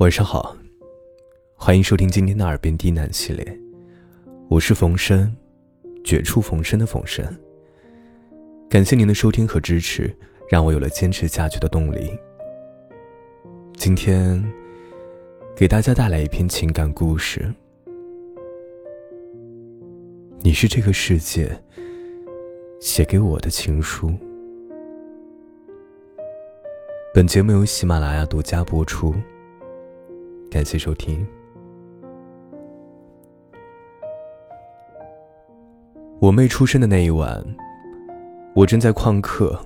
[0.00, 0.56] 晚上好，
[1.54, 3.60] 欢迎收听今天的耳边低喃系列，
[4.48, 5.30] 我是冯生，
[6.02, 7.22] 绝处逢生的冯生。
[8.70, 10.10] 感谢您的收听和支持，
[10.48, 12.18] 让我有了坚持下去的动力。
[13.76, 14.42] 今天
[15.54, 17.52] 给大家带来一篇情感故事，
[20.38, 21.62] 你是这个世界
[22.80, 24.10] 写给我的情书。
[27.12, 29.14] 本节目由喜马拉雅独家播出。
[30.50, 31.24] 感谢收听。
[36.18, 37.42] 我妹出生的那一晚，
[38.54, 39.58] 我正在旷课，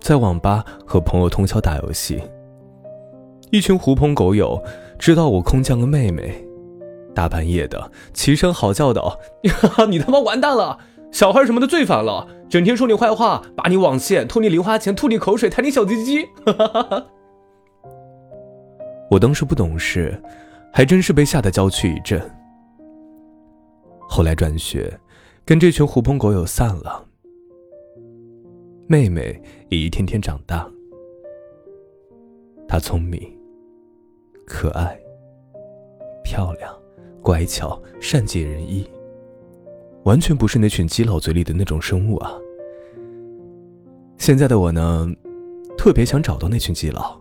[0.00, 2.20] 在网吧和朋友通宵打游戏。
[3.50, 4.60] 一群狐朋狗友
[4.98, 6.44] 知道我空降个妹妹，
[7.14, 9.20] 大半夜的齐声嚎叫道
[9.88, 10.78] ：“你他妈完蛋了！
[11.12, 16.26] 小孩什么的最烦了，整天说你坏话，拔你网线，偷你零花钱，吐你口水，弹你小鸡鸡。”
[19.10, 20.20] 我当时不懂事，
[20.72, 22.20] 还真是被吓得娇躯一震。
[24.08, 24.92] 后来转学，
[25.44, 27.04] 跟这群狐朋狗友散了。
[28.88, 30.68] 妹妹也一天天长大，
[32.68, 33.20] 她聪明、
[34.46, 34.96] 可爱、
[36.22, 36.72] 漂亮、
[37.20, 38.88] 乖巧、善解人意，
[40.04, 42.32] 完全不是那群基佬嘴里的那种生物啊。
[44.18, 45.08] 现在的我呢，
[45.76, 47.20] 特别想找到那群基佬。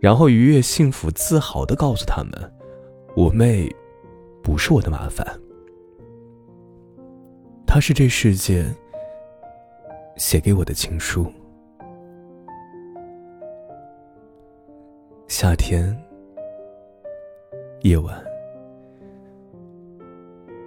[0.00, 2.30] 然后愉悦、幸福、自豪的告诉他们
[3.16, 3.68] ：“我妹
[4.42, 5.26] 不是我的麻烦，
[7.66, 8.64] 她是这世界
[10.16, 11.26] 写给我的情书。”
[15.26, 15.96] 夏天
[17.82, 18.24] 夜晚，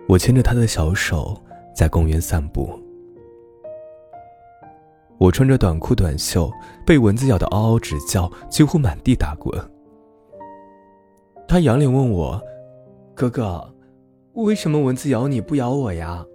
[0.07, 1.41] 我牵着她的小手
[1.73, 2.77] 在公园散步。
[5.21, 6.51] 我穿着短裤短袖，
[6.83, 9.55] 被蚊子咬得嗷嗷直叫，几乎满地打滚。
[11.47, 12.41] 他仰脸问我
[13.13, 13.71] ：“哥哥，
[14.33, 16.25] 为什么蚊子咬你不咬我呀？”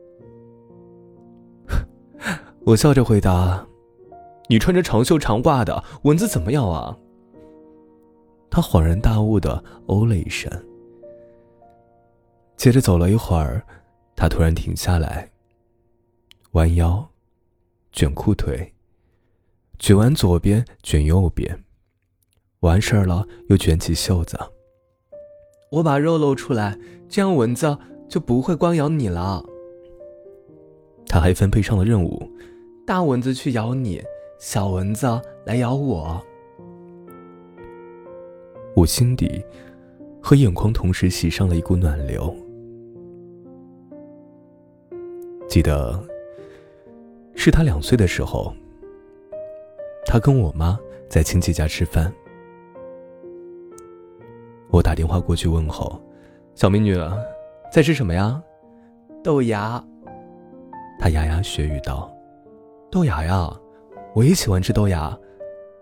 [2.65, 3.67] 我笑着回答
[4.49, 6.97] ：“你穿着长袖长褂的，蚊子怎么咬啊？”
[8.49, 10.49] 他恍然大悟的哦了一声，
[12.57, 13.67] 接着走了一会儿，
[14.15, 15.29] 他突然停下来，
[16.53, 17.05] 弯腰，
[17.91, 18.73] 卷裤腿。
[19.79, 21.65] 卷完左边，卷右边，
[22.61, 24.39] 完事儿了又卷起袖子。
[25.71, 26.79] 我把肉露出来，
[27.09, 27.77] 这样蚊子
[28.09, 29.45] 就不会光咬你了。
[31.07, 32.31] 他还分配上了任务，
[32.87, 34.03] 大蚊子去咬你，
[34.41, 35.07] 小蚊子
[35.45, 36.21] 来咬我。
[38.75, 39.45] 我心底
[40.23, 42.35] 和眼眶同时袭上了一股暖流。
[45.49, 46.03] 记得
[47.35, 48.55] 是他两岁的时候。
[50.07, 50.79] 他跟我妈
[51.11, 52.13] 在亲戚家吃饭，
[54.71, 56.01] 我打电话过去问候
[56.55, 56.97] ：“小美女，
[57.73, 58.41] 在吃什么呀？”
[59.23, 59.83] 豆芽。
[60.99, 62.11] 他牙牙学语道
[62.91, 63.51] ：“豆芽呀，
[64.15, 65.17] 我也喜欢吃豆芽，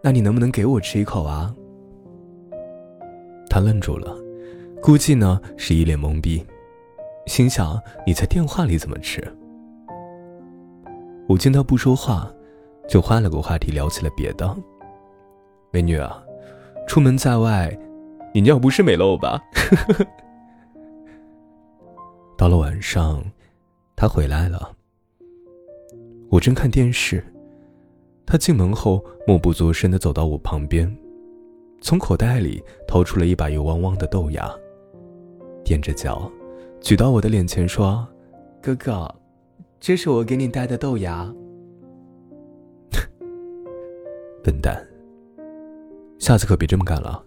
[0.02, 1.54] 那你能不能给我吃一口啊？”
[3.48, 4.16] 他愣住了，
[4.82, 6.44] 估计呢是一脸懵逼，
[7.26, 9.22] 心想：“你在电话里怎么吃？”
[11.28, 12.33] 我见他不说话。
[12.88, 14.54] 就换了个话题聊起了别的。
[15.70, 16.22] 美女啊，
[16.86, 17.76] 出门在外，
[18.32, 19.42] 你尿不湿没漏吧？
[22.38, 23.24] 到了晚上，
[23.96, 24.72] 他回来了。
[26.30, 27.24] 我正看电视，
[28.26, 30.96] 他进门后默不作声的走到我旁边，
[31.80, 34.50] 从口袋里掏出了一把油汪汪的豆芽，
[35.64, 36.30] 踮着脚，
[36.80, 38.06] 举到我的脸前说
[38.60, 39.12] ：“哥哥，
[39.78, 41.32] 这是我给你带的豆芽。”
[44.44, 44.86] 笨蛋，
[46.18, 47.24] 下次可别这么干了，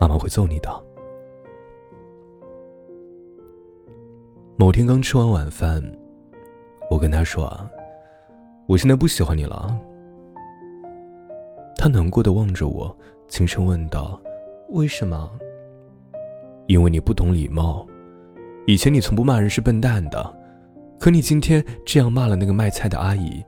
[0.00, 0.84] 妈妈会揍你的。
[4.56, 5.82] 某天刚吃完晚饭，
[6.90, 7.70] 我跟他说：“啊，
[8.66, 9.78] 我现在不喜欢你了。”
[11.76, 12.96] 他难过的望着我，
[13.28, 14.18] 轻声问道
[14.72, 15.30] ：“为什么
[16.68, 17.86] ？”“因为你不懂礼貌，
[18.66, 20.34] 以前你从不骂人是笨蛋的，
[20.98, 23.44] 可你今天这样骂了那个卖菜的阿姨。”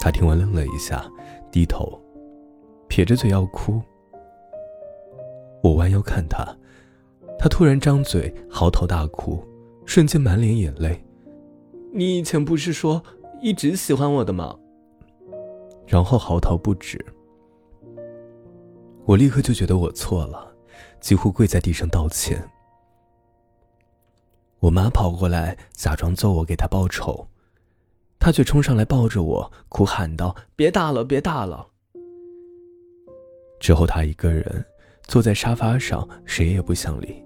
[0.00, 1.06] 他听完愣了一下，
[1.52, 2.00] 低头，
[2.88, 3.80] 撇着嘴要哭。
[5.62, 6.42] 我弯腰看他，
[7.38, 9.44] 他突然张嘴嚎啕大哭，
[9.84, 11.04] 瞬间满脸眼泪。
[11.92, 13.02] 你以前不是说
[13.42, 14.56] 一直喜欢我的吗？
[15.86, 17.04] 然后嚎啕不止。
[19.04, 20.54] 我立刻就觉得我错了，
[20.98, 22.42] 几乎跪在地上道歉。
[24.60, 27.26] 我妈跑过来，假装揍我，给她报仇。
[28.20, 31.66] 他却冲上来抱着我，哭喊道：“别打了，别打了！”
[33.58, 34.64] 之后，他一个人
[35.04, 37.24] 坐在沙发上，谁也不想理。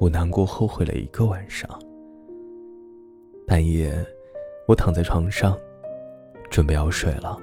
[0.00, 1.70] 我难过后悔了一个晚上。
[3.46, 3.94] 半夜，
[4.66, 5.56] 我躺在床上，
[6.50, 7.38] 准备要睡了。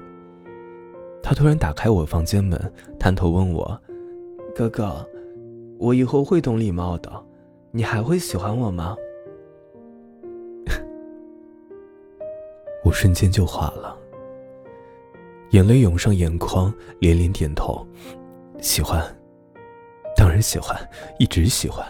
[1.22, 2.60] 他突然打开我房间门，
[2.98, 3.80] 探头问我
[4.54, 5.04] ：“哥哥，
[5.78, 7.10] 我以后会懂礼貌的，
[7.70, 8.94] 你还会喜欢我吗？”
[12.86, 13.98] 我瞬间就化了，
[15.50, 17.84] 眼泪涌上眼眶，连连点头
[18.62, 19.04] ：“喜欢，
[20.14, 20.78] 当然喜欢，
[21.18, 21.84] 一直喜欢。”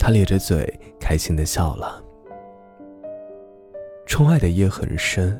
[0.00, 0.66] 他咧着嘴，
[0.98, 2.02] 开心的笑了。
[4.06, 5.38] 窗外的夜很深，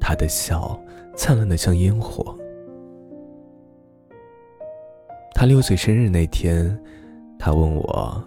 [0.00, 0.76] 他的笑
[1.14, 2.36] 灿烂的像烟火。
[5.32, 6.76] 他六岁生日那天，
[7.38, 8.24] 他问我：“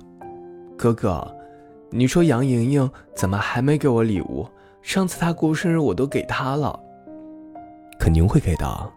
[0.78, 1.22] 哥哥，
[1.94, 4.48] 你说杨莹莹怎么还没给我礼物？
[4.82, 6.80] 上次她过生日我都给她了。
[8.00, 8.92] 肯定会给的，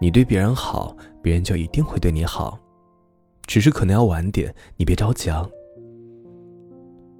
[0.00, 2.58] 你对别人好，别人就一定会对你好，
[3.46, 5.46] 只是可能要晚点，你别着急啊。”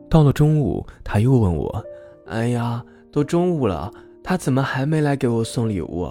[0.08, 1.84] 到了中午，他又问我
[2.26, 2.82] ：“哎呀，
[3.12, 3.92] 都中午了，
[4.24, 6.10] 他怎么还没来给我送礼物？”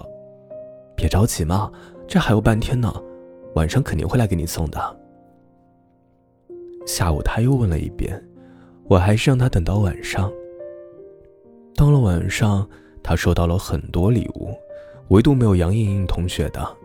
[0.96, 1.70] 别着急嘛，
[2.06, 2.90] 这还有半天呢，
[3.56, 4.96] 晚上肯定会来给你送的。
[6.86, 8.22] 下午他又问了一遍，
[8.90, 10.28] 我还是让他等到晚上。
[11.76, 12.68] 到了晚上，
[13.04, 14.50] 他收到了很多礼物，
[15.10, 16.76] 唯独没有杨莹莹同学的。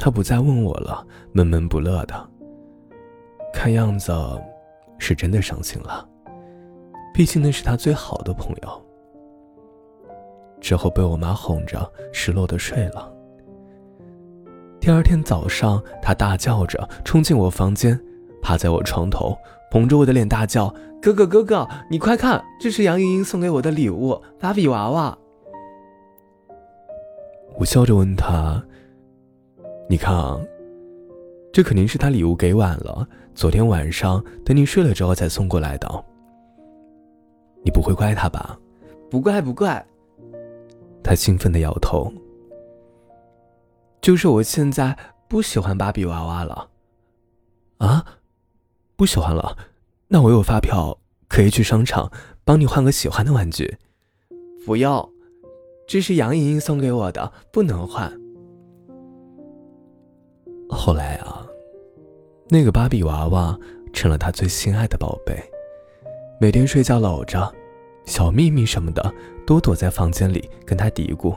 [0.00, 2.28] 他不再问我了，闷闷不乐的，
[3.54, 4.12] 看样子。
[5.00, 6.04] 是真的伤心了，
[7.14, 8.84] 毕竟那是他最好的朋友。
[10.60, 13.08] 之后被我妈哄着，失落的睡了。
[14.80, 17.96] 第二天早上，他大叫着冲进我房间，
[18.42, 19.38] 趴在我床头，
[19.70, 25.16] 捧着我的脸大叫：“哥哥，哥哥，你快看，这是杨莹莹送给我的礼物——芭比娃娃。”
[27.58, 28.62] 我笑着问他
[29.88, 30.38] ：“你看啊。”
[31.50, 36.04] 这肯定是他礼物给晚了，昨天晚上等你睡了之后才送过来的。
[37.64, 38.56] 你不会怪他吧？
[39.10, 39.84] 不怪不怪。
[41.02, 42.12] 他兴奋的摇头。
[44.00, 46.68] 就是我现在不喜欢芭比娃娃了。
[48.98, 49.00] 啊？
[49.00, 49.56] 不喜欢了？
[50.08, 50.98] 那我有发票
[51.28, 52.10] 可以去商场
[52.44, 53.76] 帮你换个喜欢的玩具。
[54.66, 55.08] 不要，
[55.86, 58.12] 这是杨莹莹送给我的，不能换。
[60.68, 61.46] 后来啊，
[62.48, 63.56] 那个芭比娃娃
[63.92, 65.40] 成了他最心爱的宝贝，
[66.40, 67.54] 每天睡觉搂着，
[68.04, 69.14] 小秘密什么的
[69.46, 71.32] 都躲在房间里跟他嘀咕。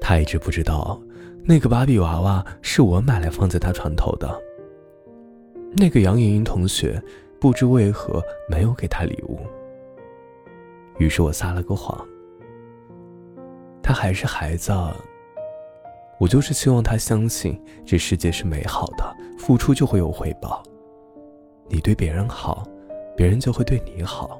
[0.00, 1.00] 他一直不知道，
[1.44, 4.49] 那个芭比娃娃是我买来放在他床头的。
[5.72, 7.02] 那个杨莹莹同学
[7.40, 9.38] 不知为何没有给他礼物，
[10.98, 12.06] 于是我撒了个谎。
[13.82, 14.72] 他还是孩子。
[16.18, 20.62] 我就是希望他相信这世界是美好的，付出就会有回报。
[21.66, 22.62] 你对别人好，
[23.16, 24.38] 别人就会对你好。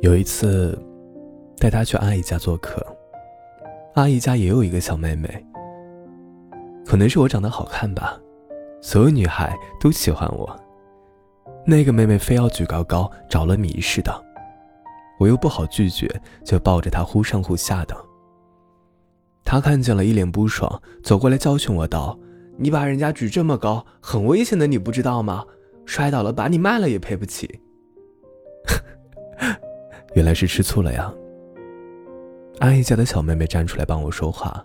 [0.00, 0.78] 有一次，
[1.58, 2.82] 带他去阿姨家做客，
[3.96, 5.44] 阿姨家也有一个小妹妹。
[6.84, 8.18] 可能是我长得好看吧，
[8.80, 10.60] 所有女孩都喜欢我。
[11.66, 14.24] 那个妹妹非要举高高，着了迷似的。
[15.18, 16.08] 我又不好拒绝，
[16.44, 17.96] 就抱着她忽上忽下的。
[19.44, 22.18] 她看见了一脸不爽，走过来教训我道
[22.58, 25.44] ：“你把人家举这么高，很危险的，你不知道吗？
[25.86, 27.60] 摔倒了把你卖了也赔不起。
[30.14, 31.12] ”原来是吃醋了呀。
[32.60, 34.64] 阿姨家的小妹妹站出来帮我说话：“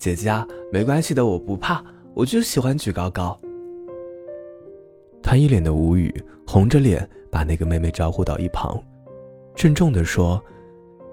[0.00, 3.38] 姐姐啊，没关系的，我不怕，我就喜欢举高高。”
[5.22, 6.10] 他一脸的无语，
[6.46, 8.82] 红着脸把那个妹妹招呼到一旁。
[9.54, 10.42] 郑重地说：“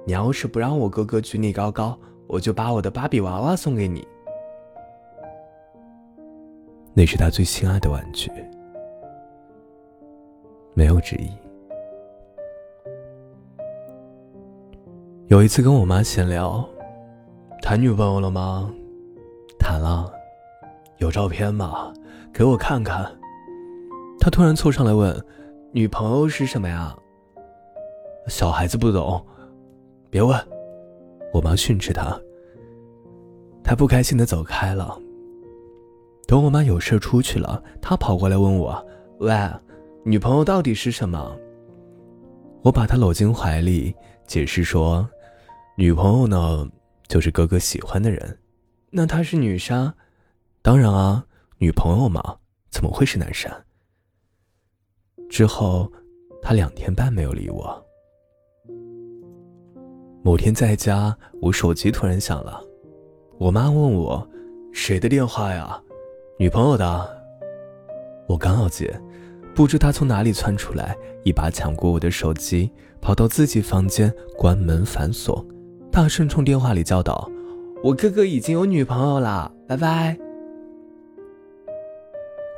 [0.08, 4.08] 你要是不让我哥哥举你高高，我就把我的芭比娃娃送给你。
[6.94, 8.32] 那是他最心爱的玩具，
[10.74, 11.30] 没有之一。”
[15.28, 16.66] 有一次跟我妈闲聊，
[17.68, 18.72] 谈女朋友了吗？
[19.60, 20.10] 谈了，
[21.00, 21.92] 有照片吗？
[22.34, 23.06] 给我看看。
[24.22, 25.14] 他突然凑上来问
[25.74, 26.96] ：“女朋友是什么呀？”
[28.30, 29.22] 小孩子不懂，
[30.10, 30.40] 别问。
[31.34, 32.18] 我妈训斥他。
[33.66, 34.98] 他不开心的走开了。
[36.26, 38.82] 等我妈有事出去了，他跑过来问我
[39.20, 39.38] ：“喂，
[40.06, 41.36] 女朋友到底是什么？”
[42.64, 43.94] 我把他搂进怀里，
[44.26, 45.06] 解释说
[45.76, 46.66] ：“女朋友呢，
[47.08, 48.40] 就是哥哥喜欢的人。
[48.90, 49.94] 那她是女生？
[50.62, 51.26] 当然啊，
[51.58, 52.38] 女朋友嘛，
[52.70, 53.52] 怎么会是男生？”
[55.30, 55.92] 之后，
[56.42, 57.86] 他两天半没有理我。
[60.24, 62.62] 某天在家，我手机突然响了，
[63.38, 64.28] 我妈问我
[64.74, 65.82] ：“谁的电话呀
[66.40, 67.18] ？”“女朋友的。”
[68.28, 68.94] 我刚要接，
[69.56, 75.46] 不知她从哪里窜出来，一把抢过我的手机，跑到自己房间关门反锁，
[75.98, 77.28] 大声冲电话里叫道
[77.84, 80.16] ：“我哥哥已经有女朋友了，拜拜。”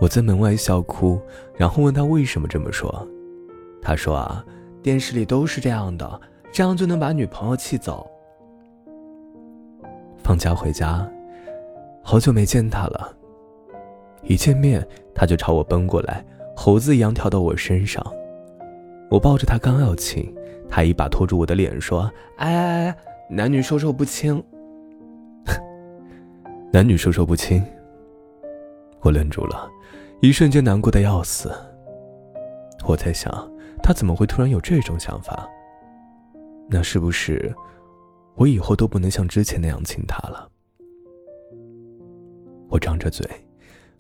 [0.02, 1.18] 我在门外笑哭，
[1.56, 3.08] 然后问他为什么这么说。
[3.82, 4.44] 他说：“啊，
[4.84, 6.20] 电视里都是这样的，
[6.52, 8.06] 这样就能把女朋友气走。”
[10.22, 11.10] 放假回家，
[12.04, 13.16] 好久没见他了。
[14.24, 16.26] 一见面，他就朝我奔过来，
[16.58, 18.06] 猴子一样跳到我身上。
[19.10, 20.30] 我抱着他刚要亲，
[20.68, 22.96] 他一把拖住我的脸说：“哎哎哎，
[23.30, 24.44] 男女授受不亲。
[26.74, 27.64] 男女授受不亲。”
[29.02, 29.70] 我愣住了，
[30.22, 31.52] 一瞬间难过的要死。
[32.86, 33.32] 我在想，
[33.84, 35.48] 他怎么会突然有这种想法？
[36.70, 37.54] 那是不是
[38.36, 40.50] 我以后都不能像之前那样亲他了？
[42.70, 43.26] 我张着嘴。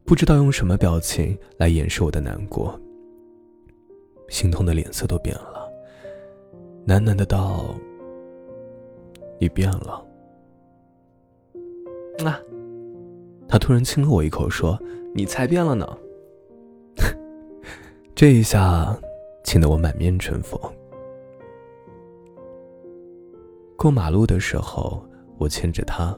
[0.05, 2.79] 不知道用什么表情来掩饰我的难过，
[4.27, 5.71] 心痛的脸色都变了，
[6.87, 7.75] 喃喃的道
[9.39, 10.05] ：“你变了。”
[12.25, 12.39] 啊！
[13.47, 14.77] 他突然亲了我一口，说
[15.15, 15.87] ：“你才变了呢。
[18.13, 18.95] ”这一下
[19.43, 20.59] 亲得我满面春风。
[23.77, 25.03] 过马路的时候，
[25.37, 26.17] 我牵着他，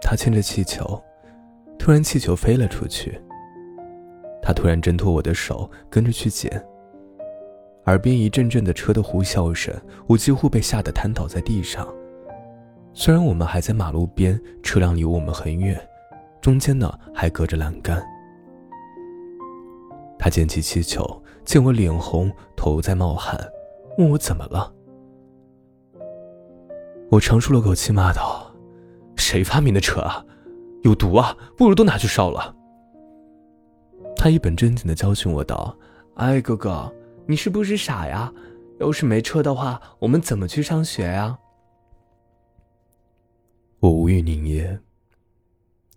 [0.00, 1.02] 他牵着气球。
[1.78, 3.20] 突然，气球飞了出去。
[4.40, 6.64] 他突然挣脱我的手，跟着去捡。
[7.86, 9.74] 耳边一阵阵的车的呼啸声，
[10.06, 11.92] 我几乎被吓得瘫倒在地上。
[13.00, 15.80] 虽然我们还在马路边，车辆离我们很远，
[16.40, 18.04] 中间呢还隔着栏杆。
[20.18, 23.38] 他捡起气球，见我脸红，头在冒汗，
[23.98, 24.74] 问我怎么了。
[27.08, 28.52] 我长舒了口气，骂道
[29.14, 30.24] ：“谁发明的车啊？”
[30.82, 31.36] 有毒啊！
[31.56, 32.52] 不如都拿去烧了。
[34.16, 35.72] 他一本正经的教训我道
[36.18, 36.92] ：“哎，哥哥，
[37.26, 38.32] 你是不是傻呀？
[38.80, 41.38] 要是没车的话，我们怎么去上学呀？”
[43.80, 44.80] 我无语凝噎，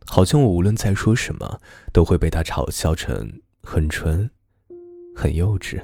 [0.06, 1.60] 好像我无论再说什么，
[1.92, 4.30] 都会被他嘲笑成很蠢、
[5.16, 5.82] 很幼稚。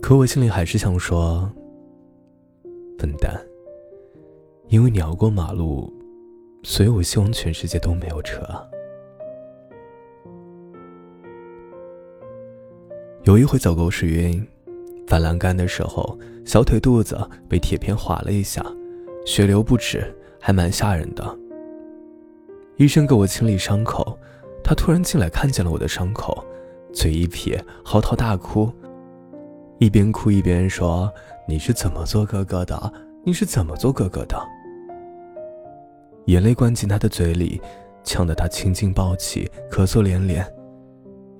[0.00, 1.52] 可我心里还是想说
[2.96, 3.38] ：“笨蛋，
[4.68, 5.92] 因为你要过马路。”
[6.62, 8.42] 所以我希望全世界都没有车。
[13.24, 14.46] 有一回走狗屎运，
[15.06, 18.62] 翻栏杆的时候，小腿肚子被铁片划了一下，
[19.24, 21.38] 血流不止，还蛮吓人的。
[22.76, 24.18] 医生给我清理伤口，
[24.64, 26.44] 他突然进来看见了我的伤口，
[26.92, 28.72] 嘴一撇，嚎啕大哭，
[29.78, 31.12] 一边哭一边说
[31.46, 32.92] ：“你是怎么做哥哥的？
[33.22, 34.36] 你是怎么做哥哥的？”
[36.26, 37.60] 眼泪灌进他的嘴里，
[38.02, 40.46] 呛得他青筋暴起，咳嗽连连。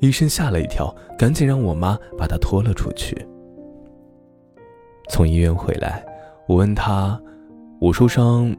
[0.00, 3.26] 医生吓了一跳，赶紧让我妈把他拖了出去。
[5.08, 6.04] 从医院回来，
[6.46, 7.20] 我问他
[7.80, 8.54] ：“我受伤，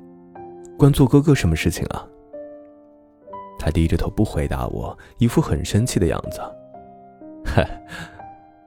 [0.79, 2.07] 关做哥哥什么事情啊？”
[3.59, 6.41] 他低着头不回答我，一副很生气的样子。
[7.45, 7.63] 嗨，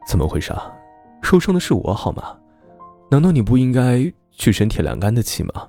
[0.08, 0.72] 怎么回事啊？
[1.22, 2.38] 受伤的是我好吗？
[3.10, 5.68] 难道你不应该去生铁栏杆的气吗？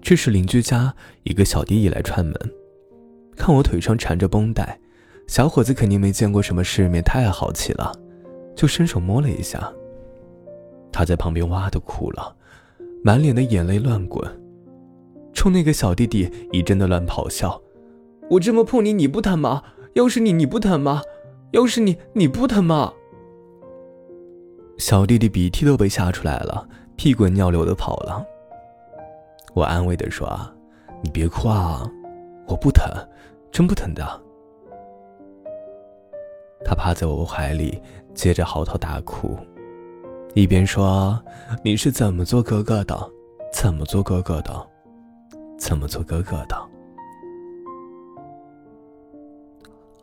[0.00, 0.94] 这时，邻居家
[1.24, 2.34] 一个小弟一来串门，
[3.36, 4.80] 看我腿上缠着绷带，
[5.26, 7.92] 小伙子肯定没见过什么世面，太好奇了，
[8.54, 9.70] 就伸手摸了一下。
[10.96, 12.34] 他在旁边哇的哭了，
[13.04, 14.26] 满脸的眼泪乱滚，
[15.34, 17.60] 冲那个小弟弟一阵的乱咆哮
[18.30, 19.62] ：“我这么碰你，你不疼吗？
[19.92, 21.02] 要是你，你不疼吗？
[21.50, 22.94] 要是你，你不疼吗？”
[24.78, 28.24] 小弟弟鼻涕都被吓出来了，屁滚尿流的跑了。
[29.52, 30.50] 我安慰的说：“啊，
[31.02, 31.86] 你别哭啊，
[32.46, 32.90] 我不疼，
[33.52, 34.02] 真不疼的。”
[36.64, 37.82] 他趴在我怀里，
[38.14, 39.36] 接着嚎啕大哭，
[40.36, 41.18] 一边说
[41.64, 42.94] ：“你是怎么做哥哥的？
[43.54, 44.52] 怎么做哥哥的？
[45.58, 46.54] 怎么做哥哥的？”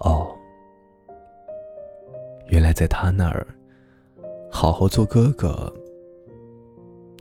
[0.01, 0.35] 哦，
[2.47, 3.45] 原来在他那儿，
[4.49, 5.71] 好好做哥哥，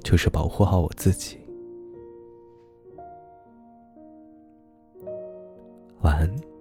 [0.03, 1.39] 就是保护好我自己。
[6.01, 6.52] 晚安。